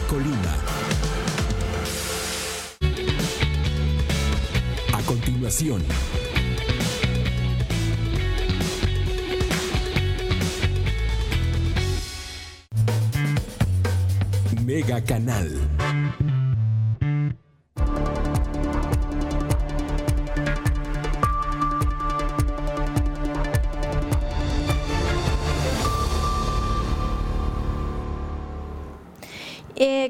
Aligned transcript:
Colima. 0.00 0.56
A 4.92 5.02
continuación. 5.06 5.82
Mega 14.64 15.02
Canal. 15.04 15.73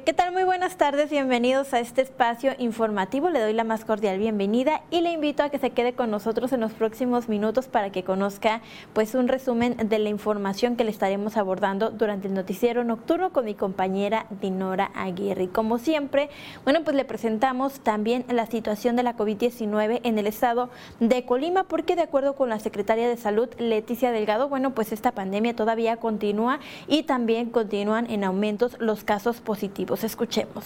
¿Qué 0.05 0.12
tal? 0.12 0.33
Muy 0.34 0.44
buenas 0.44 0.77
tardes, 0.77 1.08
bienvenidos 1.08 1.72
a 1.72 1.80
este 1.80 2.02
espacio 2.02 2.52
informativo. 2.58 3.30
Le 3.30 3.41
doy 3.41 3.55
la 3.55 3.64
más 3.64 3.86
cordial 3.86 4.19
bienvenida 4.19 4.83
y 4.91 5.00
le 5.00 5.11
invito 5.11 5.42
a 5.42 5.48
que 5.48 5.58
se 5.58 5.70
quede 5.70 5.94
con 5.94 6.11
nosotros 6.11 6.52
en 6.52 6.61
los 6.61 6.72
próximos 6.72 7.30
minutos 7.30 7.69
para 7.69 7.91
que 7.91 8.05
conozca 8.05 8.61
pues 8.92 9.14
un 9.14 9.28
resumen 9.28 9.78
de 9.78 9.98
la 9.98 10.11
información 10.11 10.77
que 10.77 10.84
le 10.84 10.91
estaremos 10.91 11.38
abordando 11.38 11.91
durante 11.91 12.28
el 12.28 12.34
noticiero 12.34 12.84
nocturno 12.84 13.33
con 13.33 13.46
mi 13.46 13.55
compañera 13.55 14.27
Dinora 14.42 14.91
Aguirre. 14.94 15.48
Como 15.48 15.78
siempre, 15.78 16.28
bueno, 16.64 16.84
pues 16.84 16.94
le 16.94 17.06
presentamos 17.06 17.80
también 17.80 18.27
la 18.28 18.44
situación 18.44 18.96
de 18.96 19.05
la 19.05 19.16
COVID-19 19.16 20.00
en 20.02 20.18
el 20.18 20.27
estado 20.27 20.68
de 21.00 21.24
Colima 21.24 21.64
porque 21.64 21.96
de 21.96 22.02
acuerdo 22.02 22.34
con 22.34 22.50
la 22.50 22.58
secretaria 22.58 23.08
de 23.08 23.16
Salud 23.16 23.48
Leticia 23.56 24.12
Delgado, 24.12 24.50
bueno, 24.50 24.74
pues 24.74 24.92
esta 24.92 25.12
pandemia 25.12 25.56
todavía 25.56 25.96
continúa 25.96 26.61
y 26.89 27.05
también 27.05 27.48
continúan 27.48 28.11
en 28.11 28.22
aumentos 28.22 28.77
los 28.80 29.02
casos 29.02 29.41
positivos 29.41 29.94
positivos. 29.95 30.05
Escuchemos. 30.05 30.64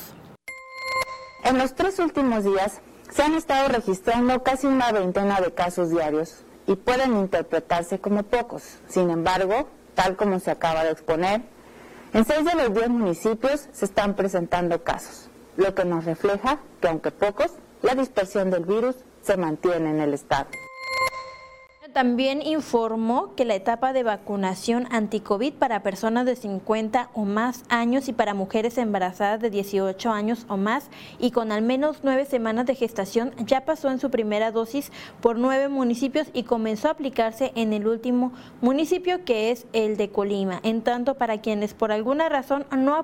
En 1.45 1.59
los 1.59 1.75
tres 1.75 1.99
últimos 1.99 2.45
días 2.45 2.81
se 3.11 3.23
han 3.23 3.35
estado 3.35 3.69
registrando 3.69 4.43
casi 4.43 4.67
una 4.67 4.93
veintena 4.93 5.41
de 5.41 5.53
casos 5.53 5.91
diarios 5.91 6.45
y 6.67 6.77
pueden 6.77 7.17
interpretarse 7.17 7.99
como 7.99 8.23
pocos. 8.23 8.63
Sin 8.89 9.11
embargo, 9.11 9.69
tal 9.95 10.17
como 10.17 10.39
se 10.41 10.51
acaba 10.51 10.85
de 10.85 10.93
exponer, 10.93 11.43
en 12.13 12.25
seis 12.25 12.45
de 12.45 12.55
los 12.55 12.75
diez 12.75 12.89
municipios 12.89 13.69
se 13.73 13.85
están 13.85 14.15
presentando 14.15 14.83
casos, 14.83 15.29
lo 15.57 15.75
que 15.75 15.85
nos 15.85 16.05
refleja 16.05 16.59
que 16.81 16.89
aunque 16.89 17.11
pocos, 17.11 17.53
la 17.83 17.95
dispersión 17.95 18.51
del 18.51 18.65
virus 18.65 18.97
se 19.23 19.37
mantiene 19.37 19.91
en 19.91 20.01
el 20.01 20.15
estado. 20.15 20.49
También 21.99 22.43
informó 22.43 23.35
que 23.35 23.45
la 23.45 23.57
etapa 23.57 23.93
de 23.93 24.05
vacunación 24.05 24.87
anti-COVID 24.93 25.55
para 25.55 25.83
personas 25.83 26.27
de 26.27 26.37
50 26.37 27.11
o 27.13 27.25
más 27.25 27.65
años 27.71 28.09
y 28.09 28.13
para 28.13 28.35
mujeres 28.35 28.79
embarazadas 28.79 29.41
de 29.41 29.51
18 29.51 30.09
años 30.13 30.47
o 30.49 30.57
más 30.57 30.91
y 31.19 31.33
con 31.33 31.51
al 31.51 31.63
menos 31.63 31.99
nueve 32.05 32.25
semanas 32.25 32.67
de 32.67 32.77
gestación 32.77 33.33
ya 33.39 33.65
pasó 33.65 33.91
en 33.91 33.99
su 33.99 34.13
primera 34.13 34.53
dosis 34.53 34.93
por 35.21 35.39
nueve 35.39 35.69
municipios 35.69 36.29
y 36.33 36.45
comenzó 36.45 36.87
a 36.87 36.93
aplicarse 36.93 37.51
en 37.57 37.73
el 37.73 37.89
último 37.89 38.33
municipio 38.61 39.25
que 39.25 39.51
es 39.51 39.67
el 39.73 39.97
de 39.97 40.09
Colima. 40.09 40.61
En 40.63 40.83
tanto, 40.83 41.17
para 41.17 41.41
quienes 41.41 41.75
por 41.75 41.91
alguna 41.91 42.29
razón 42.29 42.65
no, 42.71 42.95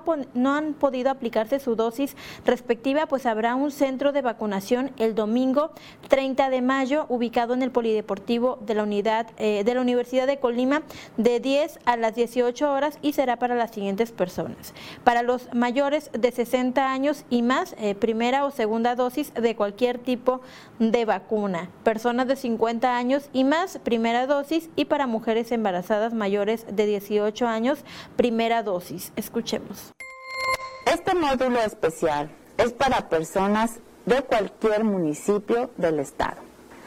han 0.52 0.74
podido 0.74 1.10
aplicarse 1.10 1.58
su 1.58 1.74
dosis 1.74 2.16
respectiva, 2.46 3.06
pues 3.06 3.26
habrá 3.26 3.56
un 3.56 3.72
centro 3.72 4.12
de 4.12 4.22
vacunación 4.22 4.92
el 4.98 5.16
domingo 5.16 5.72
30 6.08 6.48
de 6.48 6.62
mayo 6.62 7.06
ubicado 7.08 7.54
en 7.54 7.62
el 7.64 7.72
Polideportivo 7.72 8.60
de 8.64 8.74
la 8.74 8.83
unidad 8.84 9.26
eh, 9.36 9.64
de 9.64 9.74
la 9.74 9.80
Universidad 9.80 10.28
de 10.28 10.38
Colima 10.38 10.82
de 11.16 11.40
10 11.40 11.80
a 11.84 11.96
las 11.96 12.14
18 12.14 12.72
horas 12.72 12.98
y 13.02 13.14
será 13.14 13.36
para 13.36 13.56
las 13.56 13.72
siguientes 13.72 14.12
personas. 14.12 14.72
Para 15.02 15.22
los 15.22 15.52
mayores 15.52 16.10
de 16.12 16.30
60 16.30 16.92
años 16.92 17.24
y 17.30 17.42
más, 17.42 17.74
eh, 17.78 17.96
primera 17.96 18.44
o 18.44 18.52
segunda 18.52 18.94
dosis 18.94 19.34
de 19.34 19.56
cualquier 19.56 19.98
tipo 19.98 20.40
de 20.78 21.04
vacuna. 21.04 21.70
Personas 21.82 22.28
de 22.28 22.36
50 22.36 22.96
años 22.96 23.28
y 23.32 23.44
más, 23.44 23.78
primera 23.82 24.26
dosis 24.26 24.70
y 24.76 24.84
para 24.84 25.06
mujeres 25.06 25.50
embarazadas 25.50 26.14
mayores 26.14 26.66
de 26.70 26.86
18 26.86 27.46
años, 27.46 27.80
primera 28.16 28.62
dosis. 28.62 29.12
Escuchemos. 29.16 29.92
Este 30.86 31.14
módulo 31.14 31.60
especial 31.60 32.30
es 32.58 32.72
para 32.72 33.08
personas 33.08 33.80
de 34.06 34.22
cualquier 34.22 34.84
municipio 34.84 35.70
del 35.76 35.98
estado. 35.98 36.43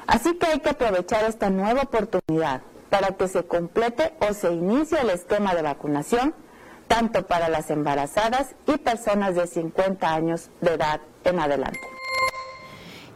Así 0.07 0.35
que 0.35 0.47
hay 0.47 0.59
que 0.59 0.69
aprovechar 0.69 1.25
esta 1.25 1.49
nueva 1.49 1.83
oportunidad 1.83 2.61
para 2.89 3.09
que 3.09 3.27
se 3.27 3.45
complete 3.45 4.13
o 4.27 4.33
se 4.33 4.53
inicie 4.53 4.99
el 5.01 5.09
esquema 5.09 5.53
de 5.53 5.61
vacunación, 5.61 6.33
tanto 6.87 7.27
para 7.27 7.49
las 7.49 7.69
embarazadas 7.69 8.55
y 8.65 8.77
personas 8.77 9.35
de 9.35 9.45
50 9.45 10.13
años 10.13 10.49
de 10.61 10.75
edad 10.75 11.01
en 11.25 11.39
adelante. 11.39 11.96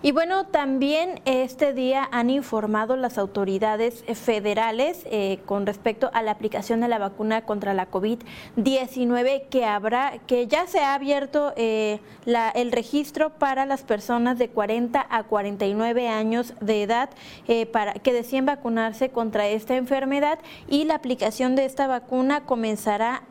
Y 0.04 0.14
bueno, 0.14 0.48
también 0.48 1.22
este 1.26 1.74
día 1.74 2.10
han 2.12 2.32
informado 2.32 2.96
las 2.96 3.20
autoridades 3.20 4.04
federales 4.16 5.06
eh, 5.06 5.38
con 5.46 5.68
respecto 5.68 6.10
a 6.14 6.24
la 6.24 6.32
aplicación 6.32 6.82
de 6.82 6.88
la 6.88 6.98
vacuna 6.98 7.44
contra 7.44 7.76
la 7.76 7.92
COVID-19 7.92 9.44
que 9.50 9.64
habrá, 9.64 10.18
que 10.26 10.48
ya 10.48 10.66
se 10.66 10.80
ha 10.80 10.96
abierto 10.96 11.54
eh, 11.56 12.00
la, 12.26 12.50
el 12.50 12.72
registro 12.72 13.30
para 13.30 13.68
las 13.68 13.84
personas 13.84 14.40
de 14.40 14.50
40 14.50 15.06
a 15.08 15.24
49 15.24 16.08
años 16.08 16.56
de 16.62 16.82
edad 16.82 17.12
eh, 17.48 17.68
para 17.68 17.94
que 17.94 18.12
deciden 18.12 18.48
vacunarse 18.48 19.10
contra 19.10 19.48
esta 19.50 19.76
enfermedad. 19.76 20.40
Y 20.68 20.86
la 20.86 20.96
aplicación 20.96 21.56
de 21.56 21.66
esta 21.66 21.86
vacuna 21.86 22.42
comenzará 22.46 23.22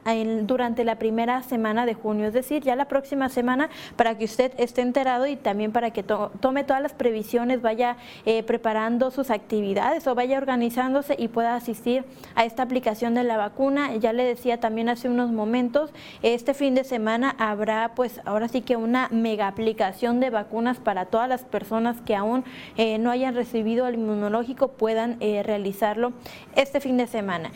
durante 0.42 0.84
la 0.84 1.00
primera 1.00 1.42
semana 1.42 1.84
de 1.84 1.94
junio, 1.94 2.28
es 2.28 2.32
decir, 2.32 2.62
ya 2.62 2.76
la 2.76 2.86
próxima 2.86 3.28
semana 3.28 3.70
para 3.96 4.16
que 4.16 4.26
usted 4.26 4.52
esté 4.56 4.82
enterado 4.82 5.26
y 5.26 5.34
también 5.34 5.72
para 5.72 5.90
que 5.90 6.04
tome 6.04 6.59
todas 6.64 6.82
las 6.82 6.92
previsiones, 6.92 7.62
vaya 7.62 7.96
eh, 8.26 8.42
preparando 8.42 9.10
sus 9.10 9.30
actividades 9.30 10.06
o 10.06 10.14
vaya 10.14 10.38
organizándose 10.38 11.14
y 11.18 11.28
pueda 11.28 11.54
asistir 11.54 12.04
a 12.34 12.44
esta 12.44 12.62
aplicación 12.62 13.14
de 13.14 13.24
la 13.24 13.36
vacuna. 13.36 13.96
Ya 13.96 14.12
le 14.12 14.24
decía 14.24 14.60
también 14.60 14.88
hace 14.88 15.08
unos 15.08 15.30
momentos, 15.30 15.90
este 16.22 16.54
fin 16.54 16.74
de 16.74 16.84
semana 16.84 17.34
habrá 17.38 17.92
pues 17.94 18.20
ahora 18.24 18.48
sí 18.48 18.62
que 18.62 18.76
una 18.76 19.08
mega 19.10 19.48
aplicación 19.48 20.20
de 20.20 20.30
vacunas 20.30 20.78
para 20.78 21.06
todas 21.06 21.28
las 21.28 21.44
personas 21.44 22.00
que 22.00 22.14
aún 22.14 22.44
eh, 22.76 22.98
no 22.98 23.10
hayan 23.10 23.34
recibido 23.34 23.86
el 23.86 23.94
inmunológico 23.94 24.68
puedan 24.68 25.16
eh, 25.20 25.42
realizarlo 25.42 26.12
este 26.56 26.80
fin 26.80 26.96
de 26.96 27.06
semana. 27.06 27.52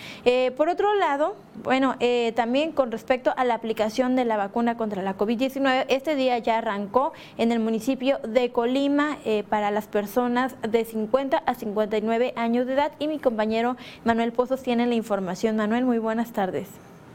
por 0.56 0.68
otro 0.68 0.94
lado, 0.94 1.36
bueno, 1.62 1.96
también 2.34 2.72
con 2.72 2.90
respecto 2.90 3.32
a 3.36 3.44
la 3.44 3.54
aplicación 3.54 4.16
de 4.16 4.24
la 4.24 4.36
vacuna 4.36 4.76
contra 4.76 5.02
la 5.02 5.16
COVID-19, 5.16 5.86
este 5.88 6.14
día 6.14 6.38
ya 6.38 6.58
arrancó 6.58 7.12
en 7.38 7.52
el 7.52 7.60
municipio 7.60 8.18
de 8.26 8.50
Colima 8.50 8.93
eh, 9.24 9.42
para 9.48 9.72
las 9.72 9.88
personas 9.88 10.56
de 10.62 10.84
50 10.84 11.38
a 11.38 11.54
59 11.54 12.32
años 12.36 12.64
de 12.64 12.74
edad 12.74 12.92
y 13.00 13.08
mi 13.08 13.18
compañero 13.18 13.76
Manuel 14.04 14.30
Pozos 14.30 14.62
tiene 14.62 14.86
la 14.86 14.94
información. 14.94 15.56
Manuel, 15.56 15.84
muy 15.84 15.98
buenas 15.98 16.32
tardes. 16.32 16.68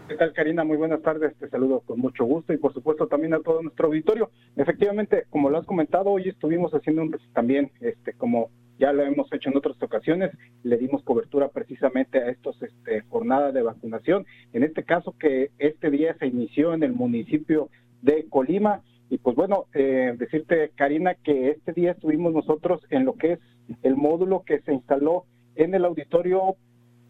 ¿Qué 0.09 0.15
tal, 0.15 0.33
Karina? 0.33 0.65
Muy 0.65 0.75
buenas 0.75 1.01
tardes. 1.01 1.33
Te 1.37 1.47
saludo 1.47 1.79
con 1.79 1.99
mucho 1.99 2.25
gusto 2.25 2.51
y, 2.51 2.57
por 2.57 2.73
supuesto, 2.73 3.07
también 3.07 3.33
a 3.33 3.39
todo 3.39 3.61
nuestro 3.61 3.87
auditorio. 3.87 4.29
Efectivamente, 4.57 5.23
como 5.29 5.49
lo 5.49 5.57
has 5.57 5.65
comentado, 5.65 6.09
hoy 6.09 6.27
estuvimos 6.27 6.73
haciendo 6.73 7.01
un, 7.01 7.15
también, 7.33 7.71
este, 7.79 8.11
como 8.11 8.49
ya 8.77 8.91
lo 8.91 9.03
hemos 9.03 9.31
hecho 9.31 9.49
en 9.49 9.55
otras 9.55 9.81
ocasiones, 9.81 10.31
le 10.63 10.77
dimos 10.77 11.01
cobertura 11.03 11.47
precisamente 11.47 12.19
a 12.19 12.29
estos 12.29 12.61
este, 12.61 13.03
jornadas 13.03 13.53
de 13.53 13.61
vacunación. 13.61 14.25
En 14.51 14.63
este 14.63 14.83
caso, 14.83 15.15
que 15.17 15.51
este 15.59 15.89
día 15.91 16.13
se 16.19 16.27
inició 16.27 16.73
en 16.73 16.83
el 16.83 16.91
municipio 16.91 17.69
de 18.01 18.25
Colima 18.29 18.81
Y 19.09 19.17
pues 19.17 19.35
bueno, 19.35 19.65
eh, 19.73 20.13
decirte, 20.17 20.71
Karina, 20.75 21.15
que 21.15 21.49
este 21.49 21.73
día 21.73 21.91
estuvimos 21.91 22.33
nosotros 22.33 22.81
en 22.89 23.05
lo 23.05 23.13
que 23.13 23.33
es 23.33 23.39
el 23.81 23.95
módulo 23.95 24.43
que 24.45 24.59
se 24.61 24.73
instaló 24.73 25.25
en 25.55 25.73
el 25.73 25.85
auditorio 25.85 26.55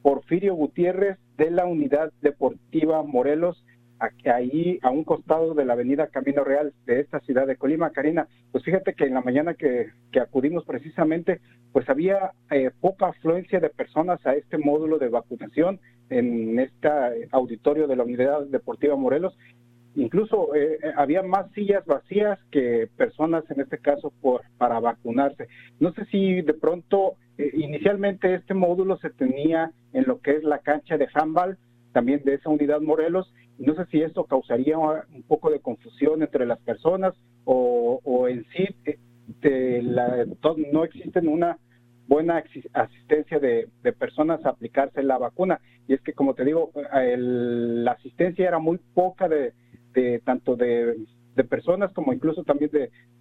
Porfirio 0.01 0.55
Gutiérrez 0.55 1.17
de 1.37 1.51
la 1.51 1.65
Unidad 1.65 2.11
Deportiva 2.21 3.03
Morelos, 3.03 3.63
ahí 4.33 4.79
a 4.81 4.89
un 4.91 5.03
costado 5.03 5.53
de 5.53 5.65
la 5.65 5.73
avenida 5.73 6.07
Camino 6.07 6.45
Real 6.45 6.73
de 6.85 7.01
esta 7.01 7.19
ciudad 7.19 7.45
de 7.45 7.57
Colima. 7.57 7.89
Karina, 7.91 8.27
pues 8.51 8.63
fíjate 8.63 8.93
que 8.93 9.05
en 9.05 9.13
la 9.13 9.21
mañana 9.21 9.55
que, 9.55 9.89
acudimos 10.21 10.63
precisamente, 10.63 11.41
pues 11.73 11.89
había 11.89 12.31
eh, 12.49 12.71
poca 12.79 13.07
afluencia 13.07 13.59
de 13.59 13.69
personas 13.69 14.25
a 14.25 14.35
este 14.35 14.57
módulo 14.57 14.99
de 14.99 15.09
vacunación 15.09 15.81
en 16.09 16.59
este 16.59 16.89
auditorio 17.31 17.87
de 17.87 17.95
la 17.97 18.03
Unidad 18.03 18.45
Deportiva 18.45 18.95
Morelos 18.95 19.37
incluso 19.95 20.55
eh, 20.55 20.79
eh, 20.81 20.91
había 20.95 21.23
más 21.23 21.51
sillas 21.51 21.85
vacías 21.85 22.39
que 22.51 22.89
personas 22.97 23.43
en 23.49 23.61
este 23.61 23.77
caso 23.79 24.13
por 24.21 24.41
para 24.57 24.79
vacunarse. 24.79 25.47
No 25.79 25.93
sé 25.93 26.05
si 26.05 26.41
de 26.41 26.53
pronto 26.53 27.13
eh, 27.37 27.51
inicialmente 27.53 28.33
este 28.33 28.53
módulo 28.53 28.97
se 28.97 29.09
tenía 29.09 29.71
en 29.93 30.05
lo 30.07 30.19
que 30.21 30.35
es 30.35 30.43
la 30.43 30.59
cancha 30.59 30.97
de 30.97 31.07
handball 31.13 31.57
también 31.91 32.21
de 32.23 32.35
esa 32.35 32.49
unidad 32.49 32.81
Morelos. 32.81 33.33
No 33.57 33.75
sé 33.75 33.85
si 33.91 34.01
esto 34.01 34.23
causaría 34.23 34.77
un 34.77 35.23
poco 35.27 35.49
de 35.49 35.59
confusión 35.59 36.21
entre 36.21 36.45
las 36.45 36.59
personas 36.59 37.13
o, 37.43 37.99
o 38.03 38.27
en 38.27 38.45
sí 38.51 38.67
la, 39.43 40.25
no 40.71 40.83
existen 40.83 41.27
una 41.27 41.57
buena 42.09 42.43
asistencia 42.73 43.39
de, 43.39 43.69
personas 43.97 44.43
a 44.45 44.49
aplicarse 44.49 45.03
la 45.03 45.17
vacuna. 45.17 45.59
Y 45.87 45.93
es 45.93 46.01
que, 46.01 46.13
como 46.13 46.33
te 46.33 46.43
digo, 46.43 46.71
la 46.93 47.91
asistencia 47.91 48.47
era 48.47 48.59
muy 48.59 48.79
poca 48.93 49.27
de, 49.27 49.53
de 49.99 50.19
tanto 50.19 50.55
de, 50.55 50.95
personas 51.49 51.93
como 51.93 52.11
incluso 52.11 52.43
también 52.43 52.69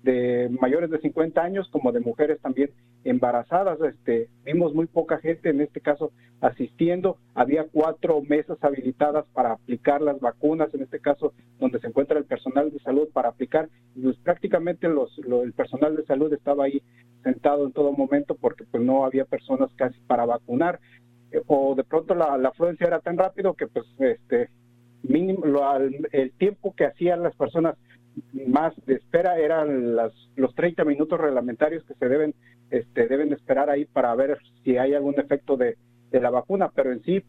de, 0.03 0.49
mayores 0.61 0.91
de 0.91 0.99
50 0.99 1.41
años 1.41 1.69
como 1.71 1.93
de 1.93 2.01
mujeres 2.01 2.41
también 2.41 2.71
embarazadas. 3.05 3.81
Este, 3.81 4.29
vimos 4.45 4.75
muy 4.75 4.87
poca 4.87 5.19
gente 5.19 5.51
en 5.51 5.61
este 5.61 5.81
caso 5.81 6.11
asistiendo. 6.41 7.19
Había 7.35 7.69
cuatro 7.71 8.21
mesas 8.23 8.59
habilitadas 8.61 9.25
para 9.33 9.53
aplicar 9.53 10.03
las 10.03 10.19
vacunas, 10.19 10.75
en 10.75 10.83
este 10.83 10.99
caso 10.99 11.33
donde 11.61 11.79
se 11.79 11.87
encuentra 11.87 12.19
el 12.19 12.25
personal 12.25 12.73
de 12.73 12.81
salud 12.81 13.09
para 13.13 13.29
aplicar. 13.29 13.69
Pues, 14.01 14.17
prácticamente 14.17 14.89
los, 14.89 15.17
el 15.19 15.53
personal 15.53 15.95
de 15.95 16.05
salud 16.05 16.33
estaba 16.33 16.65
ahí 16.65 16.83
sentado 17.23 17.67
en 17.67 17.73
todo 17.73 17.93
momento 17.93 18.35
porque 18.35 18.65
pues 18.65 18.83
no 18.83 19.05
había 19.05 19.27
personas 19.27 19.71
casi 19.77 19.99
para 20.09 20.25
vacunar 20.25 20.81
o 21.47 21.75
de 21.77 21.85
pronto 21.85 22.15
la, 22.15 22.39
la 22.39 22.49
afluencia 22.49 22.87
era 22.87 23.01
tan 23.01 23.19
rápido 23.19 23.55
que 23.55 23.67
pues 23.67 23.87
este 23.99 24.49
mínimo, 25.03 25.45
el 26.13 26.33
tiempo 26.33 26.75
que 26.75 26.87
hacían 26.87 27.23
las 27.23 27.35
personas 27.37 27.77
más 28.47 28.75
de 28.87 28.95
espera 28.95 29.39
eran 29.39 29.95
las, 29.97 30.13
los 30.37 30.55
30 30.55 30.85
minutos 30.85 31.21
reglamentarios 31.21 31.85
que 31.85 31.95
se 31.95 32.09
deben, 32.09 32.35
este, 32.71 33.07
deben 33.07 33.33
esperar 33.33 33.71
ahí 33.71 33.85
para 33.85 34.15
ver 34.15 34.39
si 34.65 34.77
hay 34.77 34.95
algún 34.95 35.19
efecto 35.19 35.57
de, 35.57 35.77
de 36.11 36.21
la 36.21 36.31
vacuna, 36.31 36.71
pero 36.75 36.93
en 36.93 37.03
sí 37.03 37.23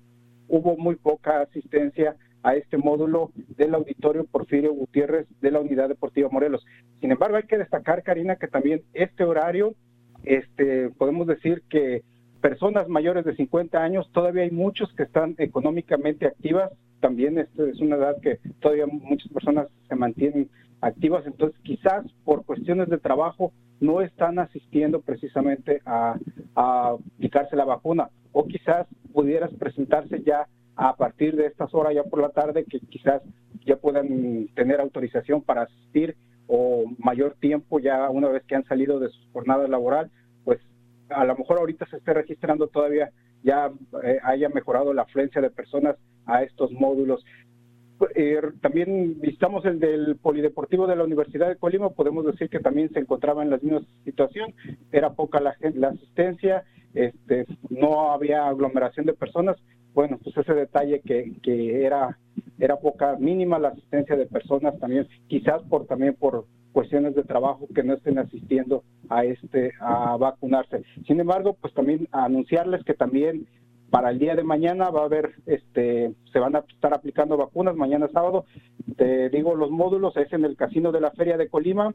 hubo 0.47 0.77
muy 0.77 0.95
poca 0.95 1.41
asistencia 1.41 2.15
a 2.41 2.55
este 2.55 2.77
módulo 2.77 3.31
del 3.35 3.75
auditorio 3.75 4.25
Porfirio 4.25 4.73
Gutiérrez 4.73 5.27
de 5.41 5.51
la 5.51 5.59
Unidad 5.59 5.89
Deportiva 5.89 6.29
Morelos. 6.29 6.65
Sin 7.01 7.11
embargo, 7.11 7.37
hay 7.37 7.43
que 7.43 7.57
destacar, 7.57 8.03
Karina, 8.03 8.37
que 8.37 8.47
también 8.47 8.81
este 8.93 9.23
horario, 9.23 9.75
este, 10.23 10.89
podemos 10.91 11.27
decir 11.27 11.63
que 11.69 12.03
personas 12.41 12.87
mayores 12.87 13.25
de 13.25 13.35
50 13.35 13.83
años, 13.83 14.09
todavía 14.13 14.43
hay 14.43 14.51
muchos 14.51 14.93
que 14.93 15.03
están 15.03 15.35
económicamente 15.37 16.27
activas, 16.27 16.71
también 16.99 17.37
es 17.37 17.49
una 17.79 17.95
edad 17.95 18.19
que 18.21 18.39
todavía 18.59 18.85
muchas 18.87 19.31
personas 19.31 19.67
se 19.87 19.95
mantienen 19.95 20.49
activas, 20.81 21.25
entonces 21.25 21.59
quizás 21.63 22.05
por 22.23 22.45
cuestiones 22.45 22.89
de 22.89 22.97
trabajo 22.97 23.51
no 23.79 24.01
están 24.01 24.39
asistiendo 24.39 25.01
precisamente 25.01 25.81
a, 25.85 26.17
aplicarse 26.55 27.55
la 27.55 27.65
vacuna. 27.65 28.09
O 28.31 28.45
quizás 28.45 28.87
pudieras 29.13 29.51
presentarse 29.53 30.21
ya 30.23 30.47
a 30.75 30.95
partir 30.95 31.35
de 31.35 31.45
estas 31.45 31.73
horas 31.73 31.93
ya 31.95 32.03
por 32.03 32.21
la 32.21 32.29
tarde 32.29 32.65
que 32.65 32.79
quizás 32.79 33.21
ya 33.65 33.77
puedan 33.77 34.47
tener 34.55 34.79
autorización 34.79 35.41
para 35.41 35.63
asistir 35.63 36.15
o 36.47 36.85
mayor 36.97 37.35
tiempo 37.39 37.79
ya 37.79 38.09
una 38.09 38.29
vez 38.29 38.43
que 38.43 38.55
han 38.55 38.65
salido 38.65 38.99
de 38.99 39.09
su 39.09 39.31
jornada 39.31 39.67
laboral, 39.67 40.09
pues 40.43 40.59
a 41.09 41.25
lo 41.25 41.35
mejor 41.35 41.59
ahorita 41.59 41.85
se 41.87 41.97
esté 41.97 42.13
registrando 42.13 42.67
todavía 42.67 43.11
ya 43.43 43.71
eh, 44.03 44.19
haya 44.23 44.49
mejorado 44.49 44.93
la 44.93 45.03
afluencia 45.03 45.41
de 45.41 45.49
personas 45.49 45.95
a 46.29 46.43
estos 46.43 46.71
módulos. 46.71 47.23
Eh, 48.15 48.39
también 48.61 49.19
visitamos 49.19 49.65
el 49.65 49.79
del 49.79 50.15
Polideportivo 50.15 50.87
de 50.87 50.95
la 50.95 51.03
Universidad 51.03 51.49
de 51.49 51.57
Colima, 51.57 51.89
podemos 51.89 52.25
decir 52.25 52.49
que 52.49 52.59
también 52.59 52.89
se 52.93 52.99
encontraba 52.99 53.43
en 53.43 53.49
la 53.49 53.57
misma 53.57 53.81
situación, 54.05 54.53
era 54.91 55.11
poca 55.11 55.41
la, 55.41 55.55
la 55.75 55.89
asistencia, 55.89 56.63
este, 56.93 57.45
no 57.69 58.11
había 58.11 58.47
aglomeración 58.47 59.05
de 59.05 59.13
personas, 59.13 59.57
bueno, 59.93 60.17
pues 60.23 60.37
ese 60.37 60.53
detalle 60.53 61.01
que, 61.01 61.33
que 61.43 61.83
era, 61.83 62.17
era 62.57 62.77
poca, 62.77 63.17
mínima 63.19 63.59
la 63.59 63.69
asistencia 63.69 64.15
de 64.15 64.27
personas 64.27 64.79
también, 64.79 65.05
quizás 65.27 65.61
por 65.63 65.85
también 65.85 66.15
por 66.15 66.45
cuestiones 66.71 67.15
de 67.15 67.23
trabajo 67.23 67.67
que 67.73 67.83
no 67.83 67.95
estén 67.95 68.19
asistiendo 68.19 68.83
a 69.09 69.25
este 69.25 69.73
a 69.81 70.15
vacunarse. 70.17 70.83
Sin 71.05 71.19
embargo, 71.19 71.57
pues 71.59 71.73
también 71.73 72.07
anunciarles 72.11 72.83
que 72.85 72.93
también 72.93 73.47
para 73.89 74.11
el 74.11 74.19
día 74.19 74.35
de 74.35 74.43
mañana 74.43 74.89
va 74.89 75.01
a 75.01 75.05
haber, 75.05 75.33
este, 75.45 76.13
se 76.31 76.39
van 76.39 76.55
a 76.55 76.59
estar 76.59 76.93
aplicando 76.93 77.37
vacunas 77.37 77.75
mañana 77.75 78.07
sábado. 78.11 78.45
Te 78.97 79.29
digo, 79.29 79.55
los 79.55 79.71
módulos 79.71 80.15
es 80.17 80.31
en 80.33 80.45
el 80.45 80.55
Casino 80.55 80.91
de 80.91 81.01
la 81.01 81.11
Feria 81.11 81.37
de 81.37 81.49
Colima, 81.49 81.93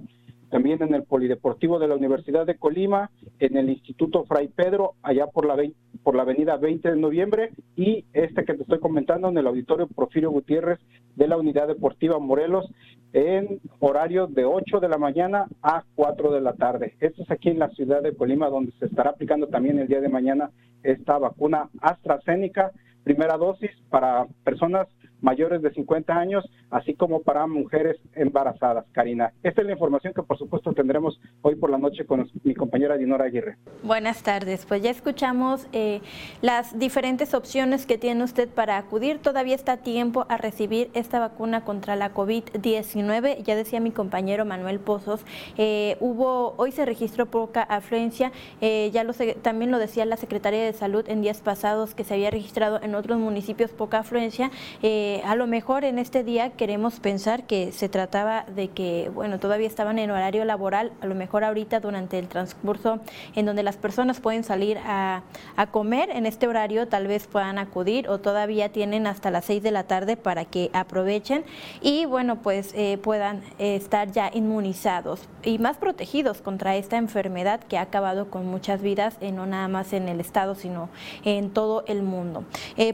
también 0.54 0.80
en 0.84 0.94
el 0.94 1.02
Polideportivo 1.02 1.80
de 1.80 1.88
la 1.88 1.96
Universidad 1.96 2.46
de 2.46 2.54
Colima, 2.54 3.10
en 3.40 3.56
el 3.56 3.70
Instituto 3.70 4.22
Fray 4.22 4.46
Pedro, 4.46 4.92
allá 5.02 5.26
por 5.26 5.46
la, 5.46 5.56
por 6.04 6.14
la 6.14 6.22
avenida 6.22 6.56
20 6.56 6.92
de 6.92 6.96
noviembre, 6.96 7.50
y 7.74 8.04
este 8.12 8.44
que 8.44 8.54
te 8.54 8.62
estoy 8.62 8.78
comentando 8.78 9.28
en 9.28 9.36
el 9.36 9.48
Auditorio 9.48 9.88
Porfirio 9.88 10.30
Gutiérrez 10.30 10.78
de 11.16 11.26
la 11.26 11.38
Unidad 11.38 11.66
Deportiva 11.66 12.20
Morelos, 12.20 12.70
en 13.12 13.58
horario 13.80 14.28
de 14.28 14.44
8 14.44 14.78
de 14.78 14.88
la 14.88 14.96
mañana 14.96 15.48
a 15.60 15.82
4 15.96 16.30
de 16.30 16.40
la 16.40 16.52
tarde. 16.52 16.94
Esto 17.00 17.24
es 17.24 17.30
aquí 17.32 17.48
en 17.48 17.58
la 17.58 17.70
ciudad 17.70 18.00
de 18.00 18.14
Colima, 18.14 18.48
donde 18.48 18.70
se 18.78 18.86
estará 18.86 19.10
aplicando 19.10 19.48
también 19.48 19.80
el 19.80 19.88
día 19.88 20.00
de 20.00 20.08
mañana 20.08 20.52
esta 20.84 21.18
vacuna 21.18 21.68
AstraZeneca, 21.80 22.70
primera 23.02 23.36
dosis 23.38 23.72
para 23.90 24.28
personas 24.44 24.86
mayores 25.24 25.62
de 25.62 25.72
50 25.72 26.16
años, 26.16 26.44
así 26.70 26.94
como 26.94 27.22
para 27.22 27.46
mujeres 27.46 27.96
embarazadas. 28.14 28.84
Karina, 28.92 29.32
esta 29.42 29.62
es 29.62 29.66
la 29.66 29.72
información 29.72 30.12
que 30.12 30.22
por 30.22 30.38
supuesto 30.38 30.72
tendremos 30.74 31.18
hoy 31.42 31.56
por 31.56 31.70
la 31.70 31.78
noche 31.78 32.04
con 32.04 32.30
mi 32.44 32.54
compañera 32.54 32.96
Dinora 32.98 33.24
Aguirre. 33.24 33.56
Buenas 33.82 34.22
tardes, 34.22 34.66
pues 34.66 34.82
ya 34.82 34.90
escuchamos 34.90 35.66
eh, 35.72 36.02
las 36.42 36.78
diferentes 36.78 37.32
opciones 37.32 37.86
que 37.86 37.96
tiene 37.96 38.22
usted 38.22 38.48
para 38.48 38.76
acudir. 38.76 39.18
Todavía 39.18 39.54
está 39.54 39.78
tiempo 39.78 40.26
a 40.28 40.36
recibir 40.36 40.90
esta 40.92 41.18
vacuna 41.20 41.64
contra 41.64 41.96
la 41.96 42.12
COVID-19. 42.12 43.42
Ya 43.42 43.56
decía 43.56 43.80
mi 43.80 43.92
compañero 43.92 44.44
Manuel 44.44 44.78
Pozos, 44.78 45.24
eh, 45.56 45.96
hubo, 46.00 46.54
hoy 46.58 46.70
se 46.70 46.84
registró 46.84 47.26
poca 47.26 47.62
afluencia, 47.62 48.30
eh, 48.60 48.90
ya 48.92 49.04
lo 49.04 49.14
también 49.42 49.70
lo 49.70 49.78
decía 49.78 50.04
la 50.04 50.16
Secretaría 50.16 50.64
de 50.64 50.72
Salud 50.72 51.08
en 51.08 51.22
días 51.22 51.40
pasados 51.40 51.94
que 51.94 52.04
se 52.04 52.14
había 52.14 52.30
registrado 52.30 52.80
en 52.82 52.94
otros 52.94 53.18
municipios 53.18 53.70
poca 53.70 54.00
afluencia. 54.00 54.50
A 55.24 55.34
lo 55.36 55.46
mejor 55.46 55.84
en 55.84 55.98
este 55.98 56.24
día 56.24 56.50
queremos 56.50 56.98
pensar 56.98 57.44
que 57.44 57.72
se 57.72 57.88
trataba 57.88 58.44
de 58.54 58.68
que, 58.68 59.10
bueno, 59.14 59.38
todavía 59.38 59.66
estaban 59.66 59.98
en 59.98 60.10
horario 60.10 60.44
laboral, 60.44 60.92
a 61.00 61.06
lo 61.06 61.14
mejor 61.14 61.44
ahorita 61.44 61.80
durante 61.80 62.18
el 62.18 62.28
transcurso 62.28 63.00
en 63.34 63.46
donde 63.46 63.62
las 63.62 63.76
personas 63.76 64.20
pueden 64.20 64.44
salir 64.44 64.78
a, 64.78 65.22
comer 65.70 66.10
en 66.10 66.26
este 66.26 66.46
horario, 66.46 66.88
tal 66.88 67.06
vez 67.06 67.26
puedan 67.26 67.58
acudir 67.58 68.08
o 68.08 68.18
todavía 68.18 68.70
tienen 68.70 69.06
hasta 69.06 69.30
las 69.30 69.44
6 69.46 69.62
de 69.62 69.70
la 69.70 69.84
tarde 69.84 70.16
para 70.16 70.44
que 70.44 70.70
aprovechen 70.72 71.44
y, 71.80 72.04
bueno, 72.04 72.42
pues 72.42 72.72
eh, 72.74 72.98
puedan 72.98 73.42
estar 73.58 74.10
ya 74.12 74.30
inmunizados 74.32 75.28
y 75.42 75.58
más 75.58 75.76
protegidos 75.76 76.40
contra 76.42 76.76
esta 76.76 76.96
enfermedad 76.96 77.60
que 77.60 77.78
ha 77.78 77.82
acabado 77.82 78.30
con 78.30 78.46
muchas 78.46 78.82
vidas, 78.82 79.16
eh, 79.20 79.32
no 79.32 79.46
nada 79.46 79.68
más 79.68 79.92
en 79.92 80.08
el 80.08 80.20
estado, 80.20 80.54
sino 80.54 80.88
en 81.24 81.50
todo 81.50 81.84
el 81.86 82.02
mundo. 82.02 82.44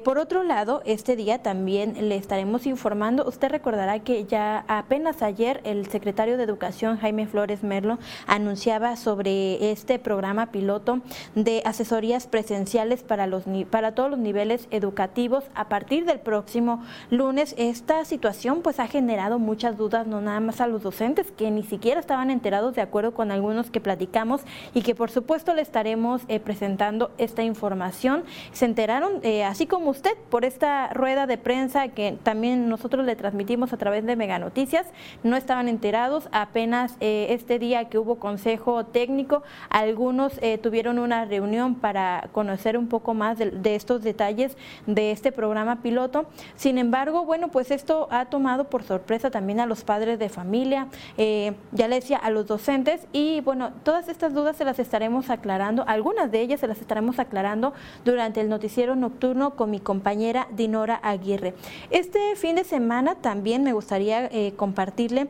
por 0.05 0.19
otro 0.19 0.43
lado, 0.43 0.83
este 0.85 1.17
día 1.17 1.43
también 1.43 2.10
le 2.11 2.17
estaremos 2.17 2.67
informando. 2.67 3.25
Usted 3.25 3.50
recordará 3.50 4.00
que 4.00 4.25
ya 4.25 4.64
apenas 4.67 5.23
ayer 5.23 5.61
el 5.62 5.87
secretario 5.87 6.37
de 6.37 6.43
Educación, 6.43 6.99
Jaime 6.99 7.29
Flores 7.29 7.62
Merlo, 7.62 8.00
anunciaba 8.26 8.97
sobre 8.97 9.71
este 9.71 10.00
programa 10.00 10.47
piloto 10.47 11.02
de 11.37 11.62
asesorías 11.64 12.26
presenciales 12.26 13.05
para, 13.05 13.29
los, 13.29 13.45
para 13.71 13.95
todos 13.95 14.11
los 14.11 14.19
niveles 14.19 14.67
educativos 14.73 15.45
a 15.55 15.69
partir 15.69 16.05
del 16.05 16.19
próximo 16.19 16.83
lunes. 17.11 17.55
Esta 17.57 18.05
situación 18.05 18.62
pues 18.62 18.81
ha 18.81 18.88
generado 18.88 19.38
muchas 19.38 19.76
dudas, 19.76 20.09
no 20.09 20.21
nada 20.21 20.40
más 20.40 20.61
a 20.61 20.67
los 20.67 20.83
docentes 20.83 21.31
que 21.31 21.52
ni 21.52 21.62
siquiera 21.62 22.00
estaban 22.00 22.33
enterados 22.33 22.75
de 22.75 22.83
acuerdo 22.83 23.14
con 23.14 23.31
algunos 23.31 23.71
que 23.71 23.81
platicamos 23.81 24.40
y 24.75 24.83
que 24.83 24.97
por 24.97 25.12
supuesto 25.12 25.55
le 25.55 25.62
estaremos 25.62 26.23
eh, 26.26 26.40
presentando 26.40 27.12
esta 27.19 27.45
información. 27.45 28.25
Se 28.50 28.64
enteraron, 28.64 29.21
eh, 29.23 29.45
así 29.45 29.69
como 29.69 29.90
usted, 29.90 30.17
por 30.29 30.45
esta 30.45 30.88
rueda 30.88 31.29
de 31.29 31.38
prensa 31.38 31.87
que 31.90 32.18
también 32.23 32.68
nosotros 32.68 33.04
le 33.04 33.16
transmitimos 33.16 33.73
a 33.73 33.76
través 33.76 34.04
de 34.04 34.16
Mega 34.16 34.38
Noticias, 34.38 34.87
no 35.23 35.37
estaban 35.37 35.68
enterados, 35.68 36.28
apenas 36.32 36.97
eh, 37.00 37.28
este 37.30 37.59
día 37.59 37.88
que 37.88 37.99
hubo 37.99 38.16
consejo 38.16 38.85
técnico, 38.85 39.42
algunos 39.68 40.38
eh, 40.42 40.59
tuvieron 40.59 40.99
una 40.99 41.25
reunión 41.25 41.75
para 41.75 42.28
conocer 42.32 42.76
un 42.76 42.88
poco 42.88 43.14
más 43.14 43.38
de, 43.38 43.75
estos 43.75 44.02
detalles 44.02 44.56
de 44.87 45.11
este 45.11 45.32
programa 45.32 45.82
piloto. 45.82 46.26
Sin 46.56 46.78
embargo, 46.78 47.25
bueno, 47.25 47.49
pues 47.49 47.70
esto 47.70 48.09
ha 48.11 48.26
tomado 48.26 48.64
por 48.64 48.82
sorpresa 48.82 49.30
también 49.30 49.61
a 49.61 49.66
los 49.66 49.85
padres 49.85 50.18
de 50.18 50.28
familia, 50.28 50.88
eh, 51.16 51.54
ya 51.73 51.88
le 51.88 51.97
decía, 51.97 52.18
a 52.18 52.30
los 52.30 52.47
docentes 52.47 53.06
y 53.12 53.40
bueno, 53.42 53.73
todas 53.85 54.09
estas 54.09 54.35
dudas 54.35 54.56
se 54.56 54.64
las 54.64 54.78
estaremos 54.78 55.30
aclarando, 55.30 55.85
algunas 55.87 56.30
de 56.30 56.40
ellas 56.40 56.61
se 56.61 56.66
las 56.66 56.80
estaremos 56.80 57.18
aclarando 57.18 57.73
durante 58.04 58.40
el 58.40 58.49
noticiero 58.49 58.97
nocturno 58.97 59.56
con 59.56 59.70
mi 59.70 59.80
compañera 59.80 60.49
Dinora 60.52 61.00
Aguirre. 61.02 61.54
Este 61.88 62.37
fin 62.37 62.56
de 62.56 62.64
semana 62.64 63.16
también 63.16 63.62
me 63.62 63.72
gustaría 63.72 64.26
eh, 64.26 64.52
compartirle 64.56 65.28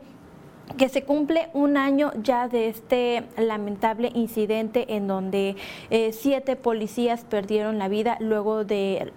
que 0.76 0.88
se 0.88 1.02
cumple 1.02 1.49
un 1.52 1.76
año 1.76 2.12
ya 2.23 2.47
de 2.47 2.69
este 2.69 3.25
lamentable 3.37 4.12
incidente 4.14 4.95
en 4.95 5.09
donde 5.09 5.57
eh, 5.90 6.12
siete 6.12 6.54
policías 6.54 7.25
perdieron 7.25 7.78
la 7.78 7.88
vida 7.88 8.16
luego 8.21 8.64
de, 8.64 9.12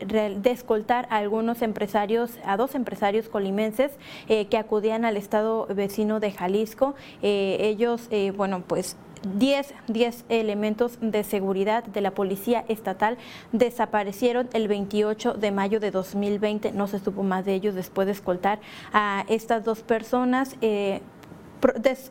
escoltar 0.46 1.08
a 1.12 1.18
algunos 1.18 1.62
empresarios, 1.62 2.40
a 2.44 2.58
dos 2.58 2.74
empresarios 2.74 3.30
colimenses 3.30 3.92
eh, 4.30 4.48
que 4.48 4.58
acudían 4.58 5.06
al 5.06 5.16
estado 5.16 5.68
vecino 5.68 6.20
de 6.20 6.32
Jalisco. 6.32 6.96
ellos, 7.22 8.10
bueno, 8.36 8.64
pues 8.66 8.98
10, 9.24 9.74
10 9.88 10.26
elementos 10.30 10.98
de 11.02 11.24
seguridad 11.24 11.84
de 11.84 12.02
la 12.02 12.12
Policía 12.12 12.66
Estatal 12.68 13.18
desaparecieron 13.52 14.50
el 14.54 14.68
28 14.68 15.34
de 15.34 15.52
mayo 15.52 15.80
de 15.80 15.92
2020. 15.92 16.72
No 16.72 16.88
se 16.88 17.00
supo 17.00 17.24
más 17.24 17.46
de 17.46 17.54
ellos 17.54 17.76
después 17.76 18.06
de 18.06 18.12
escoltar 18.12 18.60
a 18.92 19.26
estas 19.28 19.64
dos 19.64 19.82
personas. 19.82 20.56
Eh, 20.62 21.02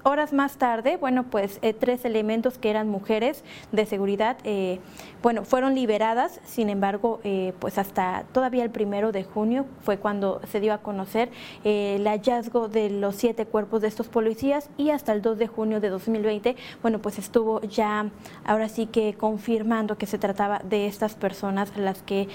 horas 0.03 0.33
más 0.33 0.57
tarde, 0.57 0.97
bueno, 0.97 1.25
pues 1.25 1.59
eh, 1.63 1.75
tres 1.75 2.05
elementos 2.05 2.59
que 2.59 2.71
eran 2.71 2.89
mujeres 2.89 3.45
de 3.71 3.87
seguridad, 3.87 4.37
eh, 4.45 4.81
bueno, 5.23 5.45
fueron 5.45 5.75
liberadas, 5.75 6.41
sin 6.45 6.69
embargo, 6.69 7.21
eh, 7.25 7.53
pues 7.59 7.79
hasta 7.79 8.25
todavía 8.33 8.65
el 8.65 8.71
primero 8.71 9.13
de 9.13 9.25
junio 9.25 9.67
fue 9.83 9.99
cuando 9.99 10.41
se 10.51 10.61
dio 10.61 10.73
a 10.73 10.79
conocer 10.79 11.31
el 11.65 12.07
hallazgo 12.07 12.69
de 12.69 12.91
los 12.91 13.17
siete 13.17 13.47
cuerpos 13.47 13.83
de 13.83 13.89
estos 13.89 14.09
policías. 14.09 14.69
Y 14.77 14.91
hasta 14.91 15.13
el 15.13 15.23
2 15.23 15.39
de 15.39 15.47
junio 15.47 15.81
de 15.81 15.91
2020, 15.91 16.57
bueno, 16.83 17.01
pues 17.01 17.19
estuvo 17.19 17.61
ya 17.63 18.11
ahora 18.45 18.69
sí 18.69 18.87
que 18.87 19.15
confirmando 19.15 19.97
que 19.97 20.07
se 20.07 20.19
trataba 20.19 20.61
de 20.65 20.87
estas 20.87 21.15
personas 21.15 21.77
las 21.77 22.03
que, 22.03 22.29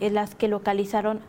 las 0.00 0.34
que 0.34 0.48
localizaron 0.48 1.20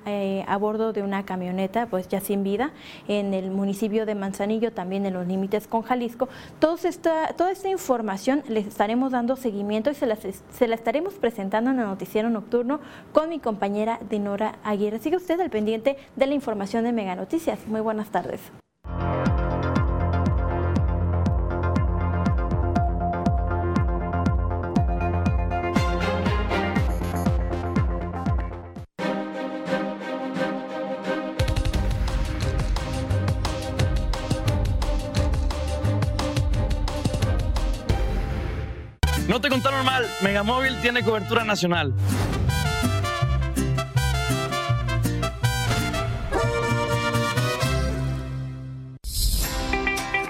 a 0.48 0.58
bordo 0.58 0.94
de 0.94 1.04
una 1.04 1.26
camioneta, 1.26 1.86
pues 1.88 2.08
ya 2.08 2.22
sin 2.22 2.44
vida, 2.44 2.72
en 3.08 3.34
el 3.34 3.52
municipio 3.52 4.06
de 4.06 4.16
Manzanillo, 4.16 4.72
también 4.72 5.06
en 5.06 5.17
los 5.18 5.28
límites 5.28 5.68
con 5.68 5.82
Jalisco. 5.82 6.30
toda 6.60 7.52
esta 7.52 7.70
información 7.70 8.44
les 8.48 8.68
estaremos 8.68 9.12
dando 9.12 9.36
seguimiento 9.36 9.90
y 9.90 9.96
se, 9.96 10.08
se 10.50 10.68
la 10.68 10.76
estaremos 10.76 11.16
presentando 11.16 11.72
en 11.72 11.80
el 11.80 11.86
noticiero 11.86 12.30
nocturno 12.30 12.80
con 13.12 13.30
mi 13.30 13.40
compañera 13.40 14.00
Dinora 14.10 14.56
Aguirre. 14.64 15.00
Sigue 15.00 15.18
usted 15.18 15.40
al 15.40 15.50
pendiente 15.50 15.98
de 16.16 16.28
la 16.28 16.34
información 16.34 16.84
de 16.84 16.92
Mega 16.92 17.16
Noticias. 17.16 17.68
Muy 17.68 17.82
buenas 17.82 18.10
tardes. 18.10 18.67
No 39.28 39.42
te 39.42 39.50
contaron 39.50 39.86
mal, 39.86 40.06
Megamóvil 40.22 40.80
tiene 40.82 41.04
cobertura 41.04 41.44
nacional. 41.44 41.94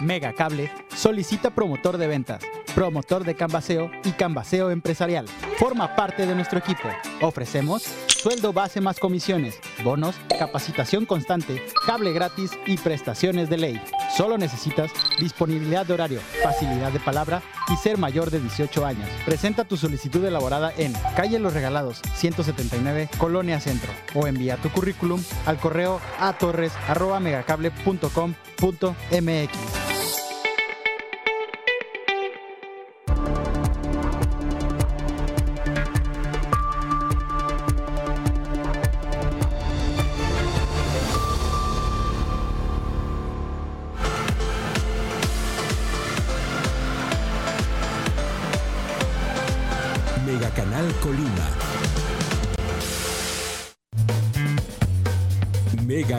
Megacable 0.02 0.72
solicita 0.96 1.52
promotor 1.52 1.98
de 1.98 2.08
ventas, 2.08 2.42
promotor 2.74 3.24
de 3.24 3.36
canvaseo 3.36 3.92
y 4.04 4.12
canvaseo 4.14 4.72
empresarial. 4.72 5.28
Forma 5.58 5.96
parte 5.96 6.26
de 6.26 6.34
nuestro 6.34 6.58
equipo. 6.58 6.90
Ofrecemos 7.22 7.84
sueldo 8.08 8.52
base 8.52 8.82
más 8.82 9.00
comisiones, 9.00 9.60
bonos, 9.84 10.16
capacitación 10.40 11.06
constante, 11.06 11.64
cable 11.86 12.14
gratis 12.14 12.52
y 12.66 12.78
prestaciones 12.78 13.48
de 13.50 13.58
ley. 13.58 13.82
Solo 14.18 14.36
necesitas 14.40 14.92
disponibilidad 15.20 15.86
de 15.86 15.94
horario, 15.94 16.20
facilidad 16.42 16.92
de 16.92 17.00
palabra 17.00 17.44
y 17.72 17.78
ser 17.78 18.00
mayor 18.00 18.32
de 18.32 18.40
18 18.40 18.84
años. 18.84 19.08
Presenta 19.26 19.64
tu 19.64 19.78
solicitud 19.78 20.26
elaborada 20.26 20.74
en 20.76 20.94
Calle 21.16 21.38
Los 21.38 21.54
Regalados, 21.54 22.02
179, 22.16 23.10
Colonia 23.20 23.60
Centro 23.60 23.92
o 24.16 24.26
envía 24.26 24.58
tu 24.58 24.70
currículum 24.70 25.24
al 25.46 25.60
correo 25.60 26.02
a 26.20 26.36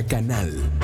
Canal. 0.02 0.77